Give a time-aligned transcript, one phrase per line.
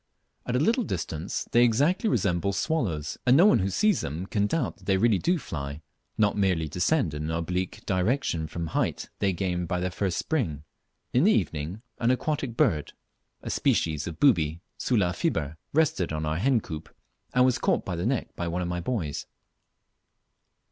[0.47, 4.47] At a little distance they exactly resemble swallows, and no one who sees them can
[4.47, 5.83] doubt that they really do fly,
[6.17, 10.17] not merely descend in an oblique direction from the height they gain by their first
[10.17, 10.63] spring.
[11.13, 12.93] In the evening an aquatic bird,
[13.43, 16.89] a species of booby (Sula fiber.) rested on our hen coop,
[17.35, 19.27] and was caught by the neck by one of my boys.